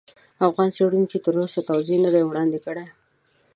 افغان 0.47 0.69
څېړونکو 0.75 1.15
تر 1.25 1.35
اوسه 1.41 1.59
توضیح 1.69 1.97
نه 2.05 2.09
دي 2.13 2.21
وړاندې 2.25 2.59
کړي. 2.65 2.85